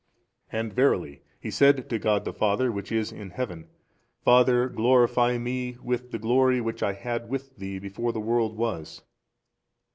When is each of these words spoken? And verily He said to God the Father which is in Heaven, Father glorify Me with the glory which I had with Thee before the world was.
And 0.51 0.73
verily 0.73 1.21
He 1.39 1.51
said 1.51 1.87
to 1.91 1.99
God 1.99 2.25
the 2.25 2.33
Father 2.33 2.71
which 2.71 2.91
is 2.91 3.11
in 3.11 3.29
Heaven, 3.29 3.67
Father 4.23 4.67
glorify 4.67 5.37
Me 5.37 5.77
with 5.79 6.09
the 6.09 6.17
glory 6.17 6.59
which 6.59 6.81
I 6.81 6.93
had 6.93 7.29
with 7.29 7.55
Thee 7.57 7.77
before 7.77 8.11
the 8.11 8.19
world 8.19 8.57
was. 8.57 9.03